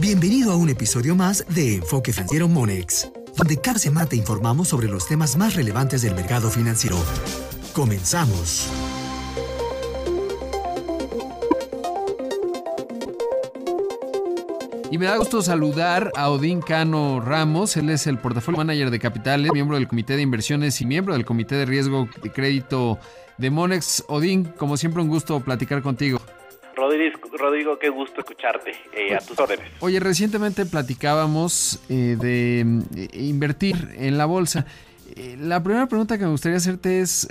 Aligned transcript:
Bienvenido 0.00 0.52
a 0.52 0.56
un 0.56 0.70
episodio 0.70 1.14
más 1.14 1.44
de 1.50 1.74
Enfoque 1.74 2.14
Financiero 2.14 2.48
Monex, 2.48 3.12
donde 3.36 3.58
cada 3.58 3.78
semana 3.78 4.06
te 4.08 4.16
informamos 4.16 4.68
sobre 4.68 4.88
los 4.88 5.06
temas 5.06 5.36
más 5.36 5.54
relevantes 5.54 6.00
del 6.00 6.14
mercado 6.14 6.48
financiero. 6.48 6.96
Comenzamos. 7.74 8.66
Y 14.90 14.96
me 14.96 15.04
da 15.04 15.18
gusto 15.18 15.42
saludar 15.42 16.10
a 16.16 16.30
Odín 16.30 16.62
Cano 16.62 17.20
Ramos. 17.20 17.76
Él 17.76 17.90
es 17.90 18.06
el 18.06 18.16
portafolio 18.16 18.56
manager 18.56 18.90
de 18.90 18.98
capitales, 18.98 19.52
miembro 19.52 19.76
del 19.76 19.86
comité 19.86 20.16
de 20.16 20.22
inversiones 20.22 20.80
y 20.80 20.86
miembro 20.86 21.12
del 21.12 21.26
comité 21.26 21.56
de 21.56 21.66
riesgo 21.66 22.08
de 22.22 22.32
crédito 22.32 22.98
de 23.36 23.50
Monex. 23.50 24.04
Odín, 24.08 24.44
como 24.44 24.78
siempre, 24.78 25.02
un 25.02 25.08
gusto 25.10 25.40
platicar 25.40 25.82
contigo. 25.82 26.22
Rodrigo, 26.80 27.78
qué 27.78 27.88
gusto 27.88 28.20
escucharte. 28.20 28.72
Eh, 28.92 29.14
a 29.14 29.18
tus 29.18 29.38
órdenes. 29.38 29.66
Oye, 29.80 30.00
recientemente 30.00 30.66
platicábamos 30.66 31.80
eh, 31.88 32.16
de 32.18 32.60
eh, 32.96 33.08
invertir 33.12 33.94
en 33.96 34.18
la 34.18 34.26
bolsa. 34.26 34.66
La 35.38 35.60
primera 35.62 35.86
pregunta 35.86 36.16
que 36.16 36.24
me 36.24 36.30
gustaría 36.30 36.56
hacerte 36.56 37.00
es, 37.00 37.26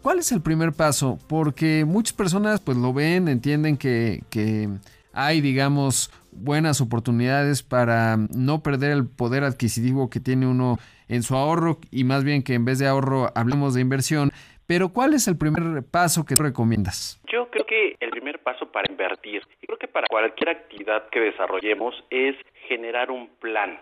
¿cuál 0.00 0.20
es 0.20 0.30
el 0.30 0.40
primer 0.40 0.72
paso? 0.72 1.18
Porque 1.26 1.84
muchas 1.84 2.12
personas 2.12 2.60
pues 2.60 2.78
lo 2.78 2.92
ven, 2.92 3.26
entienden 3.26 3.76
que, 3.76 4.22
que 4.30 4.68
hay, 5.12 5.40
digamos, 5.40 6.12
buenas 6.30 6.80
oportunidades 6.80 7.64
para 7.64 8.16
no 8.16 8.62
perder 8.62 8.92
el 8.92 9.06
poder 9.06 9.42
adquisitivo 9.42 10.08
que 10.08 10.20
tiene 10.20 10.46
uno 10.46 10.78
en 11.08 11.24
su 11.24 11.34
ahorro 11.34 11.80
y 11.90 12.04
más 12.04 12.22
bien 12.22 12.42
que 12.42 12.54
en 12.54 12.64
vez 12.64 12.78
de 12.78 12.86
ahorro 12.86 13.32
hablemos 13.34 13.74
de 13.74 13.80
inversión. 13.80 14.30
Pero 14.70 14.90
¿cuál 14.90 15.14
es 15.14 15.26
el 15.26 15.36
primer 15.36 15.82
paso 15.82 16.24
que 16.24 16.36
recomiendas? 16.36 17.20
Yo 17.26 17.50
creo 17.50 17.66
que 17.66 17.96
el 17.98 18.10
primer 18.10 18.38
paso 18.38 18.70
para 18.70 18.88
invertir, 18.88 19.42
y 19.60 19.66
creo 19.66 19.76
que 19.76 19.88
para 19.88 20.06
cualquier 20.06 20.50
actividad 20.50 21.08
que 21.10 21.18
desarrollemos 21.18 21.92
es 22.08 22.36
generar 22.68 23.10
un 23.10 23.26
plan 23.40 23.80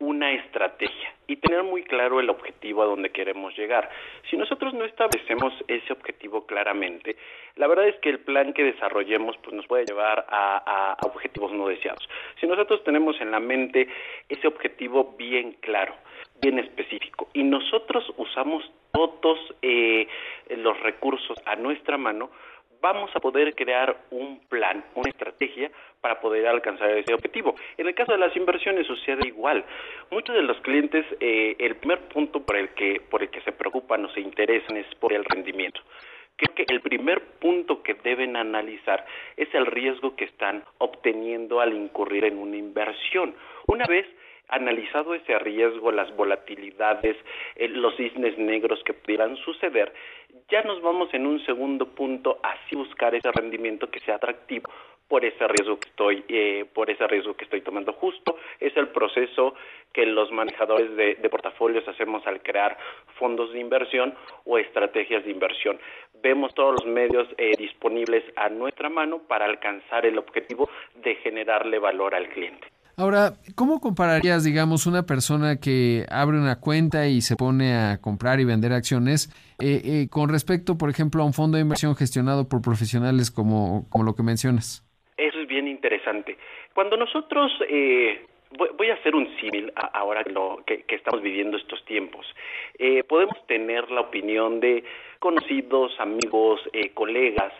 una 0.00 0.32
estrategia 0.32 1.14
y 1.26 1.36
tener 1.36 1.62
muy 1.62 1.84
claro 1.84 2.18
el 2.18 2.30
objetivo 2.30 2.82
a 2.82 2.86
donde 2.86 3.10
queremos 3.10 3.56
llegar. 3.56 3.88
Si 4.28 4.36
nosotros 4.36 4.74
no 4.74 4.84
establecemos 4.84 5.52
ese 5.68 5.92
objetivo 5.92 6.46
claramente, 6.46 7.16
la 7.56 7.68
verdad 7.68 7.86
es 7.86 7.96
que 8.00 8.08
el 8.08 8.18
plan 8.18 8.52
que 8.52 8.64
desarrollemos 8.64 9.36
pues, 9.38 9.54
nos 9.54 9.66
puede 9.66 9.84
llevar 9.84 10.26
a, 10.28 10.96
objetivos 11.02 11.52
no 11.52 11.68
deseados. 11.68 12.08
Si 12.40 12.46
nosotros 12.46 12.82
tenemos 12.82 13.20
en 13.20 13.30
la 13.30 13.40
mente 13.40 13.88
ese 14.28 14.48
objetivo 14.48 15.14
bien 15.16 15.52
claro, 15.60 15.94
bien 16.40 16.58
específico, 16.58 17.28
y 17.34 17.42
nosotros 17.42 18.12
usamos 18.16 18.64
todos 18.92 19.38
eh, 19.62 20.08
los 20.48 20.80
recursos 20.80 21.38
a 21.44 21.56
nuestra 21.56 21.98
mano, 21.98 22.30
vamos 22.80 23.10
a 23.14 23.20
poder 23.20 23.54
crear 23.54 23.96
un 24.10 24.40
plan, 24.48 24.84
una 24.94 25.10
estrategia 25.10 25.70
para 26.00 26.20
poder 26.20 26.46
alcanzar 26.46 26.90
ese 26.90 27.14
objetivo. 27.14 27.54
En 27.76 27.86
el 27.86 27.94
caso 27.94 28.12
de 28.12 28.18
las 28.18 28.34
inversiones 28.36 28.86
sucede 28.86 29.26
igual. 29.26 29.64
Muchos 30.10 30.34
de 30.34 30.42
los 30.42 30.58
clientes, 30.60 31.04
eh, 31.20 31.56
el 31.58 31.76
primer 31.76 32.08
punto 32.08 32.44
por 32.44 32.56
el 32.56 32.70
que 32.70 33.00
por 33.10 33.22
el 33.22 33.30
que 33.30 33.40
se 33.42 33.52
preocupan 33.52 34.04
o 34.04 34.10
se 34.10 34.20
interesan 34.20 34.76
es 34.76 34.86
por 34.96 35.12
el 35.12 35.24
rendimiento. 35.24 35.80
Creo 36.36 36.54
que 36.54 36.72
el 36.72 36.80
primer 36.80 37.20
punto 37.38 37.82
que 37.82 37.94
deben 37.94 38.34
analizar 38.34 39.04
es 39.36 39.52
el 39.54 39.66
riesgo 39.66 40.16
que 40.16 40.24
están 40.24 40.64
obteniendo 40.78 41.60
al 41.60 41.74
incurrir 41.74 42.24
en 42.24 42.38
una 42.38 42.56
inversión. 42.56 43.34
Una 43.66 43.84
vez 43.84 44.06
analizado 44.50 45.14
ese 45.14 45.38
riesgo, 45.38 45.92
las 45.92 46.14
volatilidades, 46.16 47.16
eh, 47.56 47.68
los 47.68 47.96
cisnes 47.96 48.36
negros 48.38 48.82
que 48.84 48.92
pudieran 48.92 49.36
suceder, 49.36 49.92
ya 50.50 50.62
nos 50.62 50.82
vamos 50.82 51.12
en 51.14 51.26
un 51.26 51.44
segundo 51.46 51.86
punto 51.86 52.38
a 52.42 52.54
buscar 52.74 53.14
ese 53.14 53.30
rendimiento 53.32 53.90
que 53.90 54.00
sea 54.00 54.16
atractivo 54.16 54.70
por 55.08 55.24
ese 55.24 55.46
riesgo 55.48 55.78
que 55.78 55.88
estoy 55.88 56.24
eh, 56.28 56.64
por 56.72 56.88
ese 56.88 57.06
riesgo 57.06 57.34
que 57.34 57.44
estoy 57.44 57.62
tomando. 57.62 57.92
Justo 57.92 58.36
es 58.60 58.76
el 58.76 58.88
proceso 58.88 59.54
que 59.92 60.06
los 60.06 60.30
manejadores 60.30 60.94
de, 60.96 61.28
portafolios 61.28 61.86
hacemos 61.88 62.24
al 62.26 62.42
crear 62.42 62.76
fondos 63.18 63.52
de 63.52 63.60
inversión 63.60 64.14
o 64.44 64.58
estrategias 64.58 65.24
de 65.24 65.30
inversión. 65.30 65.80
Vemos 66.22 66.54
todos 66.54 66.80
los 66.80 66.86
medios 66.86 67.28
eh, 67.38 67.56
disponibles 67.58 68.24
a 68.36 68.48
nuestra 68.48 68.88
mano 68.88 69.18
para 69.18 69.46
alcanzar 69.46 70.06
el 70.06 70.18
objetivo 70.18 70.70
de 70.94 71.16
generarle 71.16 71.78
valor 71.78 72.14
al 72.14 72.28
cliente 72.28 72.68
Ahora, 73.00 73.32
¿cómo 73.56 73.80
compararías, 73.80 74.44
digamos, 74.44 74.84
una 74.84 75.06
persona 75.06 75.56
que 75.58 76.04
abre 76.10 76.36
una 76.36 76.60
cuenta 76.60 77.06
y 77.08 77.22
se 77.22 77.34
pone 77.34 77.72
a 77.72 77.98
comprar 77.98 78.40
y 78.40 78.44
vender 78.44 78.74
acciones 78.74 79.32
eh, 79.58 79.80
eh, 79.82 80.08
con 80.10 80.28
respecto, 80.28 80.76
por 80.76 80.90
ejemplo, 80.90 81.22
a 81.22 81.24
un 81.24 81.32
fondo 81.32 81.56
de 81.56 81.62
inversión 81.62 81.96
gestionado 81.96 82.46
por 82.46 82.60
profesionales 82.60 83.30
como, 83.30 83.88
como 83.88 84.04
lo 84.04 84.14
que 84.14 84.22
mencionas? 84.22 84.84
Eso 85.16 85.40
es 85.40 85.48
bien 85.48 85.66
interesante. 85.66 86.36
Cuando 86.74 86.98
nosotros 86.98 87.50
eh, 87.70 88.26
Voy, 88.58 88.90
a 88.90 88.94
hacer 88.94 89.14
un 89.14 89.28
símil 89.38 89.72
ahora 89.92 90.24
que, 90.66 90.82
que, 90.82 90.96
estamos 90.96 91.22
viviendo 91.22 91.56
estos 91.56 91.84
tiempos. 91.84 92.26
podemos 93.08 93.36
tener 93.46 93.88
la 93.92 94.00
opinión 94.00 94.58
de 94.58 94.82
conocidos, 95.20 95.92
amigos, 96.00 96.60
colegas, 96.94 97.52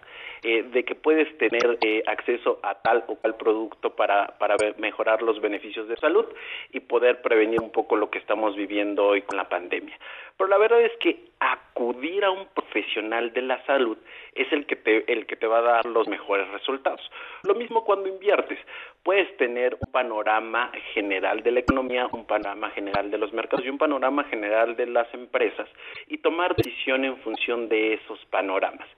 eh, 0.43 0.63
de 0.63 0.85
que 0.85 0.95
puedes 0.95 1.37
tener 1.37 1.77
eh, 1.83 2.03
acceso 2.07 2.61
a 2.63 2.75
tal 2.77 3.05
o 3.09 3.17
cual 3.17 3.37
producto 3.37 3.95
para, 3.95 4.39
para 4.39 4.57
mejorar 4.79 5.21
los 5.21 5.39
beneficios 5.39 5.87
de 5.87 5.99
salud 5.99 6.25
y 6.73 6.81
poder 6.81 7.21
prevenir 7.21 7.61
un 7.61 7.71
poco 7.71 7.95
lo 7.95 8.09
que 8.09 8.19
estamos 8.19 8.57
viviendo 8.57 9.05
hoy 9.05 9.21
con 9.21 9.37
la 9.37 9.51
pandemia. 9.51 9.99
Pero 10.39 10.49
la 10.49 10.57
verdad 10.57 10.81
es 10.81 10.93
que 11.01 11.29
acudir 11.41 12.25
a 12.25 12.31
un 12.31 12.47
profesional 12.55 13.35
de 13.35 13.43
la 13.43 13.63
salud 13.67 13.99
es 14.35 14.51
el 14.53 14.65
que 14.65 14.77
te, 14.77 15.13
el 15.13 15.27
que 15.27 15.37
te 15.37 15.47
va 15.47 15.59
a 15.59 15.63
dar 15.63 15.85
los 15.85 16.09
mejores 16.09 16.49
resultados. 16.49 17.03
Lo 17.43 17.55
mismo 17.55 17.85
cuando 17.85 18.09
inviertes. 18.09 18.59
Puedes 19.03 19.35
tener 19.39 19.79
un 19.81 19.93
panorama 19.93 20.71
general 20.93 21.43
de 21.43 21.51
la 21.51 21.61
economía, 21.61 22.07
un 22.13 22.27
panorama 22.27 22.71
general 22.71 23.11
de 23.11 23.17
los 23.19 23.33
mercados 23.33 23.65
y 23.65 23.71
un 23.71 23.79
panorama 23.79 24.25
general 24.25 24.77
de 24.77 24.87
las 24.87 25.13
empresas 25.15 25.69
y 26.07 26.19
tomar 26.19 26.55
decisión 26.55 27.05
en 27.05 27.17
función 27.19 27.50
de 27.57 27.95
esos 27.95 28.25
panoramas. 28.27 28.89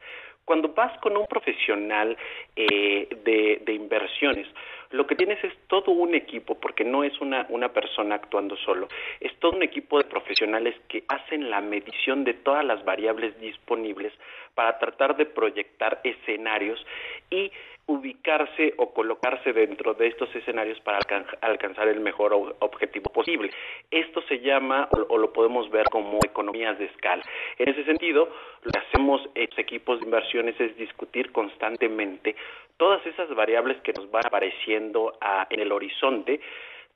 Cuando 0.45 0.69
vas 0.69 0.99
con 0.99 1.17
un 1.17 1.27
profesional 1.27 2.17
eh, 2.57 3.09
de, 3.25 3.73
inversiones, 3.73 4.47
lo 4.91 5.07
que 5.07 5.15
tienes 5.15 5.43
es 5.45 5.53
todo 5.69 5.93
un 5.93 6.15
equipo, 6.15 6.59
porque 6.59 6.85
no 6.85 7.05
es 7.05 7.19
una, 7.21 7.47
una 7.49 7.73
persona 7.73 8.17
actuando 8.17 8.57
solo, 8.57 8.89
es 9.21 9.35
todo 9.39 9.53
un 9.53 9.63
equipo 9.63 9.99
de 9.99 10.05
profesionales 10.05 10.75
que 10.89 11.05
hacen 11.09 11.49
la 11.49 11.61
medición 11.61 12.25
de 12.25 12.35
todas 12.35 12.65
las 12.65 12.85
variables 12.85 13.39
disponibles 13.41 14.13
para 14.55 14.79
tratar 14.79 15.17
de 15.17 15.27
proyectar 15.27 16.01
escenarios 16.05 16.85
y 17.31 17.51
ubicarse 17.93 18.75
o 18.79 18.93
colocarse 18.93 19.53
dentro 19.53 19.95
de 19.95 20.09
estos 20.09 20.35
escenarios 20.35 20.81
para 20.81 20.99
alcanzar 21.41 21.89
el 21.89 22.01
mejor 22.01 22.33
objetivo 22.59 23.11
posible. 23.13 23.51
Esto 23.91 24.23
se 24.23 24.41
llama 24.41 24.89
o, 24.91 25.19
lo 25.19 25.33
podemos 25.33 25.71
ver 25.71 25.85
como 25.91 26.19
economías 26.25 26.79
de 26.79 26.87
escala. 26.87 27.23
En 27.59 27.69
ese 27.69 27.85
sentido, 27.85 28.29
lo 28.63 28.71
que 28.71 28.79
hacemos 28.79 29.29
estos 29.35 29.59
equipos 29.59 30.01
de 30.01 30.07
inversiones 30.07 30.59
es 30.61 30.77
discutir 30.77 31.33
constantemente 31.33 32.35
todas 32.77 33.05
esas 33.07 33.33
variables 33.35 33.81
que 33.83 33.93
nos 33.93 34.11
van 34.11 34.27
apareciendo 34.27 35.17
ah, 35.21 35.47
en 35.51 35.61
el 35.61 35.73
horizonte 35.73 36.41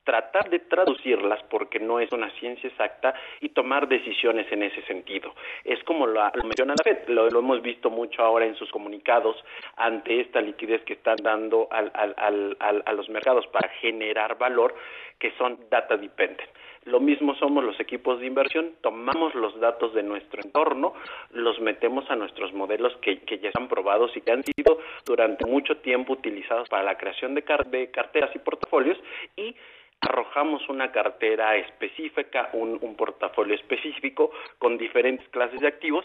tratar 0.06 0.48
de 0.48 0.60
traducirlas 0.60 1.42
porque 1.50 1.80
no 1.80 1.98
es 1.98 2.10
una 2.12 2.30
ciencia 2.38 2.70
exacta 2.70 3.12
y 3.40 3.50
tomar 3.50 3.88
decisiones 3.88 4.50
en 4.52 4.62
ese 4.62 4.80
sentido. 4.82 5.34
Es 5.64 5.82
como 5.82 6.06
lo, 6.06 6.22
menciona 6.44 6.74
la 6.78 6.82
FED, 6.82 7.08
lo, 7.08 7.26
hemos 7.26 7.60
visto 7.60 7.90
mucho 7.90 8.22
ahora 8.22 8.46
en 8.46 8.54
sus 8.54 8.70
comunicados 8.70 9.36
ante 9.76 10.20
esta 10.20 10.40
liquidez 10.40 10.82
que 10.84 10.94
están 10.94 11.16
dando 11.22 11.68
a 11.70 12.92
los 12.92 13.08
mercados 13.10 13.46
para 13.48 13.68
generar 13.80 14.38
valor, 14.38 14.74
que 15.18 15.32
son 15.32 15.58
data 15.68 15.96
dependent. 15.96 16.48
Lo 16.86 17.00
mismo 17.00 17.34
somos 17.34 17.64
los 17.64 17.80
equipos 17.80 18.20
de 18.20 18.26
inversión, 18.26 18.74
tomamos 18.80 19.34
los 19.34 19.58
datos 19.58 19.92
de 19.92 20.04
nuestro 20.04 20.40
entorno, 20.40 20.94
los 21.32 21.60
metemos 21.60 22.08
a 22.12 22.14
nuestros 22.14 22.52
modelos 22.52 22.96
que, 23.02 23.20
ya 23.42 23.48
están 23.48 23.66
probados 23.66 24.16
y 24.16 24.20
que 24.20 24.30
han 24.30 24.44
sido 24.44 24.78
durante 25.04 25.44
mucho 25.46 25.78
tiempo 25.78 26.12
utilizados 26.12 26.68
para 26.68 26.84
la 26.84 26.96
creación 26.96 27.34
de 27.34 27.42
carteras 27.42 28.30
y 28.36 28.38
portafolios 28.38 28.96
y 29.36 29.56
arrojamos 30.00 30.68
una 30.68 30.92
cartera 30.92 31.56
específica, 31.56 32.50
un, 32.52 32.78
portafolio 32.96 33.54
específico 33.54 34.30
con 34.58 34.78
diferentes 34.78 35.28
clases 35.30 35.60
de 35.60 35.68
activos 35.68 36.04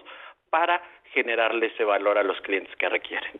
para 0.49 0.81
generarle 1.13 1.67
ese 1.67 1.83
valor 1.83 2.17
a 2.17 2.23
los 2.23 2.39
clientes 2.41 2.75
que 2.77 2.89
requieren. 2.89 3.31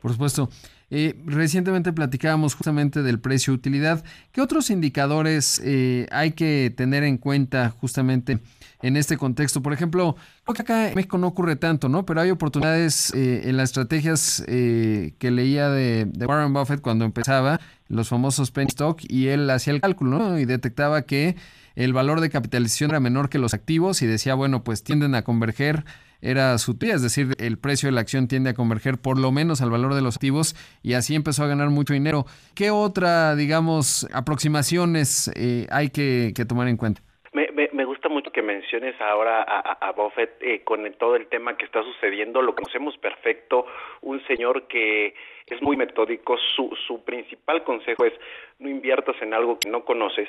Por 0.00 0.12
supuesto. 0.12 0.48
Eh, 0.94 1.18
recientemente 1.24 1.90
platicábamos 1.94 2.54
justamente 2.54 3.02
del 3.02 3.18
precio-utilidad. 3.18 4.04
¿Qué 4.30 4.42
otros 4.42 4.68
indicadores 4.68 5.58
eh, 5.64 6.06
hay 6.10 6.32
que 6.32 6.70
tener 6.76 7.02
en 7.02 7.16
cuenta 7.16 7.70
justamente 7.70 8.40
en 8.82 8.98
este 8.98 9.16
contexto? 9.16 9.62
Por 9.62 9.72
ejemplo, 9.72 10.16
creo 10.44 10.54
que 10.54 10.60
acá 10.60 10.88
en 10.90 10.94
México 10.94 11.16
no 11.16 11.28
ocurre 11.28 11.56
tanto, 11.56 11.88
¿no? 11.88 12.04
Pero 12.04 12.20
hay 12.20 12.30
oportunidades 12.30 13.10
eh, 13.14 13.48
en 13.48 13.56
las 13.56 13.70
estrategias 13.70 14.44
que 14.46 15.30
leía 15.30 15.70
de, 15.70 16.04
de 16.04 16.26
Warren 16.26 16.52
Buffett 16.52 16.82
cuando 16.82 17.06
empezaba 17.06 17.58
los 17.88 18.10
famosos 18.10 18.50
penny 18.50 18.68
stock, 18.68 19.00
y 19.08 19.28
él 19.28 19.48
hacía 19.48 19.72
el 19.72 19.80
cálculo 19.80 20.38
y 20.38 20.44
detectaba 20.44 21.02
que 21.02 21.36
el 21.74 21.94
valor 21.94 22.20
de 22.20 22.28
capitalización 22.28 22.90
era 22.90 23.00
menor 23.00 23.30
que 23.30 23.38
los 23.38 23.54
activos 23.54 24.02
y 24.02 24.06
decía, 24.06 24.34
bueno, 24.34 24.62
pues 24.62 24.84
tienden 24.84 25.14
a 25.14 25.22
converger 25.22 25.86
era 26.22 26.56
su 26.58 26.78
tía, 26.78 26.94
es 26.94 27.02
decir, 27.02 27.34
el 27.38 27.58
precio 27.58 27.88
de 27.88 27.92
la 27.92 28.00
acción 28.00 28.28
tiende 28.28 28.50
a 28.50 28.54
converger 28.54 28.94
por 29.02 29.18
lo 29.18 29.32
menos 29.32 29.60
al 29.60 29.70
valor 29.70 29.94
de 29.94 30.02
los 30.02 30.16
activos 30.16 30.54
y 30.82 30.94
así 30.94 31.16
empezó 31.16 31.42
a 31.42 31.48
ganar 31.48 31.68
mucho 31.70 31.92
dinero. 31.92 32.24
¿Qué 32.54 32.70
otra, 32.70 33.34
digamos, 33.34 34.08
aproximaciones 34.14 35.30
eh, 35.34 35.66
hay 35.70 35.90
que, 35.90 36.32
tomar 36.48 36.68
en 36.68 36.76
cuenta? 36.76 37.02
Me, 37.32 37.48
me, 37.72 37.84
gusta 37.84 38.08
mucho 38.08 38.30
que 38.30 38.42
menciones 38.42 38.94
ahora 39.00 39.42
a, 39.42 39.92
Buffett 39.92 40.36
eh, 40.42 40.62
con 40.64 40.90
todo 40.94 41.16
el 41.16 41.26
tema 41.26 41.56
que 41.56 41.64
está 41.64 41.82
sucediendo. 41.82 42.40
Lo 42.42 42.54
conocemos 42.54 42.96
perfecto, 42.98 43.66
un 44.02 44.24
señor 44.26 44.68
que 44.68 45.14
es 45.46 45.62
muy 45.62 45.76
metódico. 45.76 46.36
Su, 46.54 46.76
su 46.86 47.02
principal 47.04 47.64
consejo 47.64 48.04
es 48.04 48.12
no 48.58 48.68
inviertas 48.68 49.16
en 49.22 49.34
algo 49.34 49.58
que 49.58 49.70
no 49.70 49.84
conoces. 49.84 50.28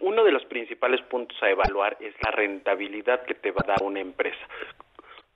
Uno 0.00 0.22
de 0.24 0.32
los 0.32 0.44
principales 0.44 1.00
puntos 1.02 1.36
a 1.42 1.50
evaluar 1.50 1.96
es 2.00 2.14
la 2.24 2.30
rentabilidad 2.30 3.24
que 3.24 3.34
te 3.34 3.50
va 3.50 3.62
a 3.64 3.68
dar 3.68 3.82
una 3.82 4.00
empresa. 4.00 4.46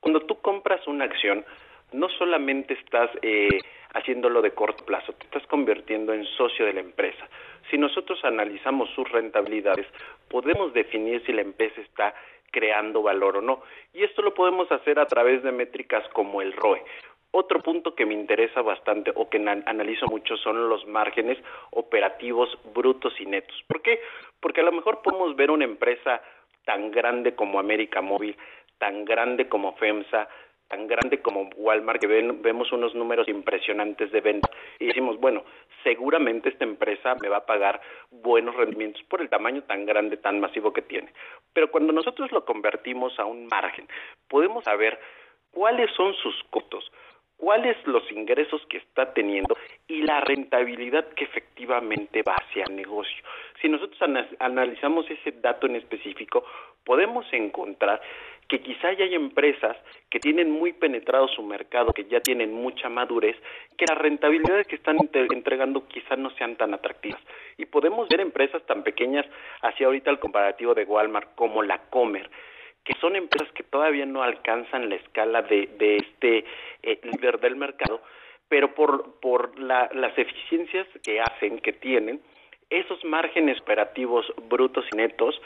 Cuando 0.02 0.18
tú 0.18 0.40
compras 0.40 0.84
una 0.88 1.04
acción, 1.04 1.44
no 1.92 2.08
solamente 2.08 2.74
estás 2.74 3.08
eh, 3.22 3.60
haciéndolo 3.94 4.42
de 4.42 4.50
corto 4.50 4.84
plazo, 4.84 5.12
te 5.12 5.26
estás 5.26 5.46
convirtiendo 5.46 6.12
en 6.12 6.24
socio 6.24 6.66
de 6.66 6.72
la 6.72 6.80
empresa. 6.80 7.24
Si 7.70 7.78
nosotros 7.78 8.18
analizamos 8.24 8.90
sus 8.90 9.08
rentabilidades, 9.12 9.86
podemos 10.28 10.72
definir 10.72 11.24
si 11.24 11.32
la 11.32 11.42
empresa 11.42 11.80
está 11.80 12.14
creando 12.50 13.00
valor 13.00 13.36
o 13.36 13.42
no. 13.42 13.62
Y 13.92 14.02
esto 14.02 14.22
lo 14.22 14.34
podemos 14.34 14.72
hacer 14.72 14.98
a 14.98 15.06
través 15.06 15.44
de 15.44 15.52
métricas 15.52 16.02
como 16.08 16.42
el 16.42 16.52
ROE. 16.52 16.82
Otro 17.30 17.60
punto 17.60 17.94
que 17.94 18.04
me 18.04 18.14
interesa 18.14 18.60
bastante 18.60 19.12
o 19.14 19.30
que 19.30 19.38
analizo 19.38 20.06
mucho 20.08 20.36
son 20.36 20.68
los 20.68 20.84
márgenes 20.84 21.38
operativos 21.70 22.58
brutos 22.74 23.14
y 23.20 23.26
netos. 23.26 23.56
¿Por 23.68 23.82
qué? 23.82 24.00
Porque 24.40 24.62
a 24.62 24.64
lo 24.64 24.72
mejor 24.72 25.00
podemos 25.00 25.36
ver 25.36 25.52
una 25.52 25.64
empresa 25.64 26.20
tan 26.64 26.90
grande 26.90 27.36
como 27.36 27.60
América 27.60 28.02
Móvil 28.02 28.36
tan 28.82 29.04
grande 29.04 29.48
como 29.48 29.76
FEMSA, 29.76 30.28
tan 30.66 30.88
grande 30.88 31.22
como 31.22 31.48
Walmart, 31.54 32.00
que 32.00 32.08
vemos 32.08 32.72
unos 32.72 32.96
números 32.96 33.28
impresionantes 33.28 34.10
de 34.10 34.20
venta 34.20 34.50
y 34.80 34.86
decimos, 34.86 35.20
bueno, 35.20 35.44
seguramente 35.84 36.48
esta 36.48 36.64
empresa 36.64 37.14
me 37.14 37.28
va 37.28 37.36
a 37.36 37.46
pagar 37.46 37.80
buenos 38.10 38.56
rendimientos 38.56 39.00
por 39.04 39.20
el 39.20 39.28
tamaño 39.28 39.62
tan 39.62 39.86
grande, 39.86 40.16
tan 40.16 40.40
masivo 40.40 40.72
que 40.72 40.82
tiene. 40.82 41.12
Pero 41.52 41.70
cuando 41.70 41.92
nosotros 41.92 42.32
lo 42.32 42.44
convertimos 42.44 43.16
a 43.20 43.24
un 43.24 43.46
margen, 43.46 43.86
podemos 44.26 44.64
saber 44.64 44.98
cuáles 45.52 45.88
son 45.92 46.12
sus 46.14 46.42
costos, 46.50 46.90
cuáles 47.42 47.76
los 47.88 48.08
ingresos 48.12 48.64
que 48.68 48.76
está 48.76 49.12
teniendo 49.12 49.56
y 49.88 50.02
la 50.02 50.20
rentabilidad 50.20 51.08
que 51.08 51.24
efectivamente 51.24 52.22
va 52.22 52.36
hacia 52.36 52.62
el 52.62 52.76
negocio. 52.76 53.24
Si 53.60 53.68
nosotros 53.68 54.00
analizamos 54.38 55.10
ese 55.10 55.32
dato 55.32 55.66
en 55.66 55.74
específico, 55.74 56.44
podemos 56.84 57.26
encontrar 57.32 58.00
que 58.46 58.60
quizá 58.60 58.92
ya 58.92 59.06
hay 59.06 59.16
empresas 59.16 59.76
que 60.08 60.20
tienen 60.20 60.52
muy 60.52 60.72
penetrado 60.72 61.26
su 61.26 61.42
mercado, 61.42 61.92
que 61.92 62.04
ya 62.04 62.20
tienen 62.20 62.54
mucha 62.54 62.88
madurez, 62.88 63.34
que 63.76 63.86
las 63.88 63.98
rentabilidades 63.98 64.68
que 64.68 64.76
están 64.76 64.98
entregando 65.12 65.88
quizá 65.88 66.14
no 66.14 66.30
sean 66.30 66.54
tan 66.54 66.74
atractivas. 66.74 67.20
Y 67.58 67.66
podemos 67.66 68.08
ver 68.08 68.20
empresas 68.20 68.64
tan 68.66 68.84
pequeñas, 68.84 69.26
hacia 69.62 69.86
ahorita 69.86 70.12
el 70.12 70.20
comparativo 70.20 70.74
de 70.74 70.84
Walmart, 70.84 71.34
como 71.34 71.64
la 71.64 71.78
Comer, 71.90 72.30
que 72.84 72.94
son 73.00 73.16
empresas 73.16 73.52
que 73.54 73.62
todavía 73.62 74.06
no 74.06 74.22
alcanzan 74.22 74.88
la 74.88 74.96
escala 74.96 75.42
de, 75.42 75.96
este 75.96 76.44
eh, 76.82 77.00
líder 77.02 77.40
del 77.40 77.56
mercado, 77.56 78.02
pero 78.48 78.74
por, 78.74 79.20
por 79.20 79.58
las 79.58 80.18
eficiencias 80.18 80.86
que 81.02 81.20
hacen, 81.20 81.58
que 81.58 81.72
tienen, 81.72 82.20
esos 82.72 83.04
márgenes 83.04 83.60
operativos 83.60 84.24
brutos 84.48 84.86
y 84.92 84.96
netos 84.96 85.40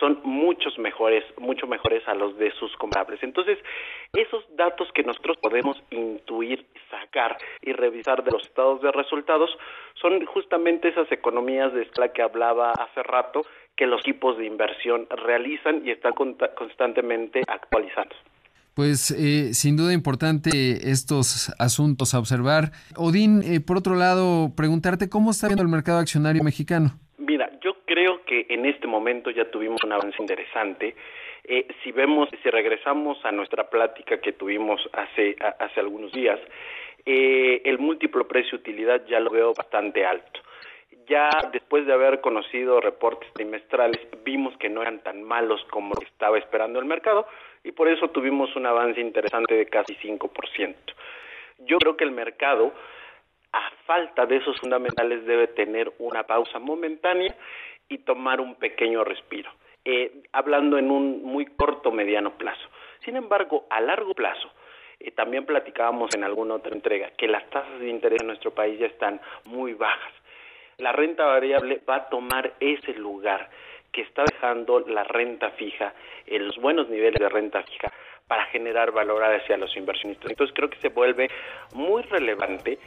son 0.00 0.20
muchos 0.24 0.78
mejores, 0.78 1.24
mucho 1.38 1.68
mejores 1.68 2.06
a 2.08 2.14
los 2.14 2.36
de 2.38 2.50
sus 2.52 2.76
comparables. 2.76 3.22
Entonces, 3.22 3.56
esos 4.12 4.44
datos 4.56 4.90
que 4.92 5.04
nosotros 5.04 5.36
podemos 5.38 5.80
intuir, 5.90 6.66
sacar 6.90 7.38
y 7.60 7.72
revisar 7.72 8.24
de 8.24 8.32
los 8.32 8.42
estados 8.42 8.82
de 8.82 8.90
resultados 8.90 9.56
son 9.94 10.26
justamente 10.26 10.88
esas 10.88 11.10
economías 11.12 11.72
de 11.72 11.82
escala 11.82 12.12
que 12.12 12.22
hablaba 12.22 12.72
hace 12.72 13.02
rato 13.04 13.46
que 13.76 13.86
los 13.86 14.00
equipos 14.00 14.38
de 14.38 14.46
inversión 14.46 15.06
realizan 15.10 15.82
y 15.84 15.90
están 15.90 16.12
constantemente 16.12 17.42
actualizando. 17.48 18.14
Pues 18.74 19.10
eh, 19.10 19.52
sin 19.52 19.76
duda 19.76 19.92
importante 19.92 20.50
estos 20.90 21.52
asuntos 21.58 22.14
a 22.14 22.18
observar. 22.18 22.72
Odín, 22.96 23.42
eh, 23.42 23.60
por 23.60 23.76
otro 23.76 23.96
lado, 23.96 24.50
preguntarte 24.56 25.10
cómo 25.10 25.30
está 25.30 25.48
viendo 25.48 25.62
el 25.62 25.68
mercado 25.68 25.98
accionario 25.98 26.42
mexicano. 26.42 26.92
Mira, 27.18 27.50
yo 27.62 27.74
creo 27.84 28.24
que 28.24 28.46
en 28.48 28.64
este 28.64 28.86
momento 28.86 29.30
ya 29.30 29.50
tuvimos 29.50 29.82
un 29.84 29.92
avance 29.92 30.16
interesante. 30.18 30.96
Eh, 31.44 31.66
si 31.84 31.92
vemos, 31.92 32.30
si 32.42 32.48
regresamos 32.48 33.22
a 33.24 33.32
nuestra 33.32 33.68
plática 33.68 34.20
que 34.22 34.32
tuvimos 34.32 34.80
hace, 34.94 35.36
hace 35.58 35.80
algunos 35.80 36.10
días, 36.12 36.40
el 37.04 37.78
múltiplo 37.78 38.28
precio-utilidad 38.28 39.04
ya 39.06 39.18
lo 39.18 39.30
veo 39.30 39.52
bastante 39.52 40.06
alto. 40.06 40.40
Ya 41.06 41.30
después 41.52 41.86
de 41.86 41.92
haber 41.92 42.20
conocido 42.20 42.80
reportes 42.80 43.32
trimestrales, 43.32 44.00
vimos 44.24 44.56
que 44.58 44.68
no 44.68 44.82
eran 44.82 45.00
tan 45.02 45.22
malos 45.22 45.64
como 45.70 45.94
estaba 46.00 46.38
esperando 46.38 46.78
el 46.78 46.84
mercado 46.84 47.26
y 47.64 47.72
por 47.72 47.88
eso 47.88 48.08
tuvimos 48.08 48.54
un 48.56 48.66
avance 48.66 49.00
interesante 49.00 49.54
de 49.54 49.66
casi 49.66 49.94
5%. 49.96 50.74
Yo 51.60 51.78
creo 51.78 51.96
que 51.96 52.04
el 52.04 52.12
mercado, 52.12 52.72
a 53.52 53.70
falta 53.86 54.26
de 54.26 54.36
esos 54.36 54.58
fundamentales, 54.60 55.24
debe 55.24 55.48
tener 55.48 55.92
una 55.98 56.24
pausa 56.24 56.58
momentánea 56.58 57.34
y 57.88 57.98
tomar 57.98 58.40
un 58.40 58.56
pequeño 58.56 59.02
respiro, 59.04 59.50
eh, 59.84 60.22
hablando 60.32 60.78
en 60.78 60.90
un 60.90 61.22
muy 61.22 61.46
corto 61.46 61.90
mediano 61.90 62.36
plazo. 62.36 62.68
Sin 63.00 63.16
embargo, 63.16 63.66
a 63.70 63.80
largo 63.80 64.14
plazo, 64.14 64.50
eh, 65.00 65.10
también 65.10 65.46
platicábamos 65.46 66.14
en 66.14 66.24
alguna 66.24 66.54
otra 66.54 66.74
entrega 66.74 67.10
que 67.16 67.28
las 67.28 67.48
tasas 67.50 67.80
de 67.80 67.88
interés 67.88 68.20
en 68.20 68.28
nuestro 68.28 68.52
país 68.52 68.78
ya 68.78 68.86
están 68.86 69.20
muy 69.46 69.74
bajas 69.74 70.12
la 70.78 70.92
renta 70.92 71.24
variable 71.24 71.80
va 71.88 71.96
a 71.96 72.08
tomar 72.08 72.54
ese 72.60 72.94
lugar 72.94 73.50
que 73.92 74.02
está 74.02 74.24
dejando 74.24 74.80
la 74.80 75.04
renta 75.04 75.50
fija, 75.50 75.92
en 76.26 76.46
los 76.46 76.56
buenos 76.56 76.88
niveles 76.88 77.20
de 77.20 77.28
renta 77.28 77.62
fija, 77.62 77.92
para 78.26 78.46
generar 78.46 78.92
valor 78.92 79.22
hacia 79.22 79.58
los 79.58 79.76
inversionistas. 79.76 80.30
Entonces 80.30 80.56
creo 80.56 80.70
que 80.70 80.78
se 80.78 80.88
vuelve 80.88 81.28
muy 81.74 82.02
relevante 82.02 82.78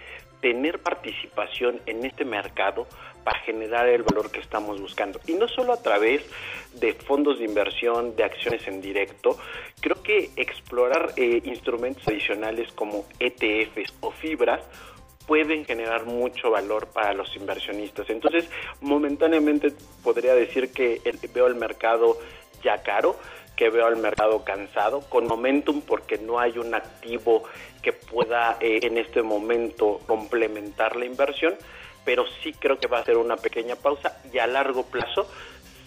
tener 0.42 0.80
participación 0.80 1.80
en 1.86 2.04
este 2.06 2.26
mercado 2.26 2.88
para 3.24 3.40
generar 3.40 3.88
el 3.88 4.04
valor 4.04 4.32
que 4.32 4.40
estamos 4.40 4.82
buscando. 4.82 5.20
Y 5.28 5.34
no 5.34 5.48
solo 5.48 5.74
a 5.74 5.82
través 5.82 6.24
de 6.74 6.94
fondos 6.94 7.40
de 7.40 7.46
inversión, 7.46 8.16
de 8.16 8.24
acciones 8.24 8.68
en 8.68 8.82
directo, 8.82 9.38
creo 9.82 10.02
que 10.04 10.30
explorar 10.36 11.10
eh, 11.18 11.42
instrumentos 11.46 12.08
adicionales 12.08 12.72
como 12.74 13.06
ETFs 13.20 13.94
o 14.02 14.12
fibras 14.12 14.64
pueden 15.28 15.66
generar 15.66 16.06
mucho 16.06 16.52
valor 16.52 16.88
para 16.88 17.14
los 17.14 17.36
inversionistas. 17.36 18.10
Entonces, 18.10 18.50
momentáneamente 18.82 19.74
podría 20.04 20.36
decir 20.36 20.72
que 20.72 21.02
veo 21.34 21.48
el 21.48 21.56
mercado 21.56 22.18
ya 22.64 22.82
caro, 22.84 23.16
que 23.56 23.70
veo 23.70 23.88
el 23.88 23.98
mercado 23.98 24.44
cansado, 24.44 25.02
con 25.02 25.28
momentum 25.28 25.82
porque 25.82 26.18
no 26.18 26.40
hay 26.40 26.58
un 26.58 26.74
activo 26.76 27.44
que 27.82 27.94
pueda 27.94 28.58
eh, 28.60 28.80
en 28.84 28.98
este 28.98 29.22
momento 29.22 30.02
complementar 30.08 30.96
la 30.96 31.06
inversión, 31.06 31.54
pero 32.04 32.26
sí 32.44 32.54
creo 32.54 32.80
que 32.80 32.88
va 32.88 33.00
a 33.00 33.06
ser 33.06 33.18
una 33.18 33.38
pequeña 33.38 33.76
pausa 33.76 34.18
y 34.32 34.40
a 34.40 34.48
largo 34.48 34.84
plazo 34.84 35.28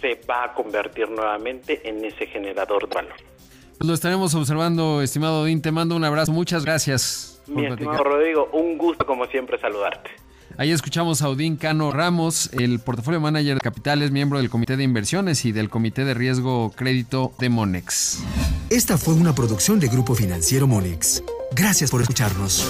se 0.00 0.20
va 0.28 0.44
a 0.44 0.54
convertir 0.54 1.10
nuevamente 1.10 1.88
en 1.88 2.04
ese 2.04 2.26
generador 2.26 2.88
de 2.88 2.94
valor. 2.94 3.16
Lo 3.80 3.94
estaremos 3.94 4.34
observando, 4.34 5.02
estimado 5.02 5.42
Odín. 5.42 5.62
Te 5.62 5.70
mando 5.70 5.94
un 5.94 6.04
abrazo. 6.04 6.32
Muchas 6.32 6.64
gracias. 6.64 7.37
Mi 7.48 7.66
estimado 7.66 8.04
Rodrigo, 8.04 8.48
un 8.52 8.78
gusto 8.78 9.04
como 9.06 9.26
siempre 9.26 9.58
saludarte. 9.58 10.10
Ahí 10.56 10.72
escuchamos 10.72 11.22
a 11.22 11.28
Odín 11.28 11.56
Cano 11.56 11.92
Ramos, 11.92 12.50
el 12.52 12.80
portafolio 12.80 13.20
manager 13.20 13.54
de 13.54 13.60
capitales, 13.60 14.10
miembro 14.10 14.38
del 14.38 14.50
Comité 14.50 14.76
de 14.76 14.82
Inversiones 14.82 15.44
y 15.44 15.52
del 15.52 15.68
Comité 15.70 16.04
de 16.04 16.14
Riesgo 16.14 16.72
Crédito 16.74 17.32
de 17.38 17.48
Monex. 17.48 18.24
Esta 18.70 18.98
fue 18.98 19.14
una 19.14 19.34
producción 19.34 19.78
de 19.78 19.88
Grupo 19.88 20.14
Financiero 20.14 20.66
Monex. 20.66 21.22
Gracias 21.52 21.90
por 21.90 22.00
escucharnos. 22.02 22.66